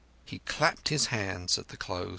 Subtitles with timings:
[0.25, 2.09] He clapped his hands at the close.